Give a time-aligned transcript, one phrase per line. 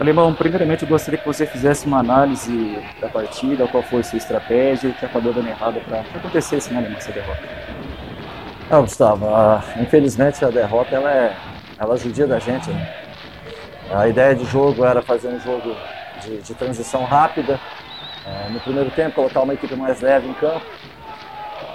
[0.00, 4.88] Alemão, primeiramente eu gostaria que você fizesse uma análise da partida, qual foi sua estratégia
[4.88, 7.42] o que acabou dando errado para que acontecesse, né, essa derrota.
[8.70, 11.36] Não, Gustavo, a, infelizmente a derrota ela, é,
[11.78, 12.70] ela judia da gente.
[12.70, 12.88] Né?
[13.92, 15.76] A ideia de jogo era fazer um jogo
[16.22, 17.60] de, de transição rápida,
[18.26, 20.64] é, no primeiro tempo colocar uma equipe mais leve em campo.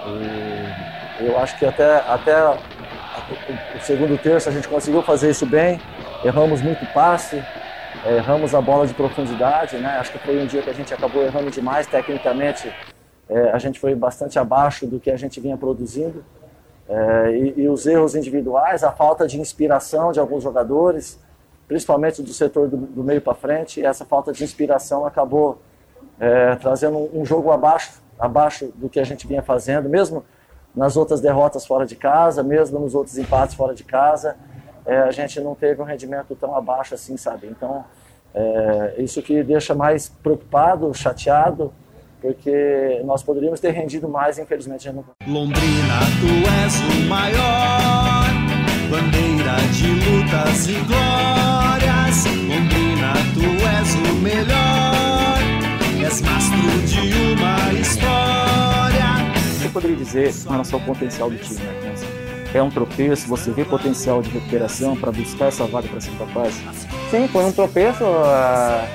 [0.08, 2.44] E eu acho que até, até
[3.76, 5.80] o segundo terço a gente conseguiu fazer isso bem,
[6.24, 7.40] erramos muito passe,
[8.14, 9.98] erramos a bola de profundidade, né?
[9.98, 12.72] Acho que foi um dia que a gente acabou errando demais tecnicamente.
[13.28, 16.24] É, a gente foi bastante abaixo do que a gente vinha produzindo.
[16.88, 21.20] É, e, e, os erros individuais, a falta de inspiração de alguns jogadores,
[21.68, 25.60] principalmente do setor do, do meio para frente, essa falta de inspiração acabou
[26.20, 30.24] é, trazendo um, um jogo abaixo, abaixo do que a gente vinha fazendo, mesmo
[30.76, 34.36] nas outras derrotas fora de casa, mesmo nos outros empates fora de casa
[34.86, 37.48] é, a gente não teve um rendimento tão abaixo assim, sabe?
[37.48, 37.84] Então,
[38.34, 41.74] é, isso que deixa mais preocupado, chateado,
[42.22, 46.28] porque nós poderíamos ter rendido mais, infelizmente a gente não Londrina, tu
[46.64, 48.26] és o maior,
[48.90, 52.26] bandeira de lutas e glórias.
[52.26, 53.46] Londrina, tu
[53.78, 55.38] és o melhor,
[56.04, 57.00] és mastro de
[57.34, 59.64] uma história.
[59.64, 61.95] Eu poderia dizer em relação ao potencial do time, né?
[62.56, 63.28] É um tropeço?
[63.28, 66.56] Você vê potencial de recuperação para buscar essa vaga para ser capaz?
[67.12, 68.04] Sim, foi um tropeço.
[68.04, 68.88] Uh,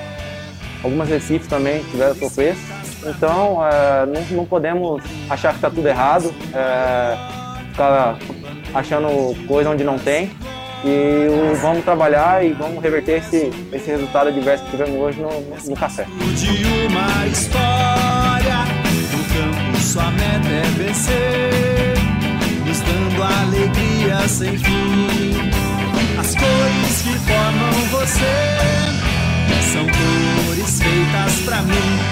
[0.83, 2.61] algumas equipes também tiveram tropeço.
[3.05, 8.17] Então, uh, não, não, podemos achar que está tudo errado, uh, ficar
[8.73, 10.31] achando coisa onde não tem.
[10.83, 11.27] E
[11.61, 15.29] vamos trabalhar e vamos reverter esse, esse resultado adverso que tivemos hoje no,
[15.69, 16.07] no café.
[31.45, 32.10] Pra mim.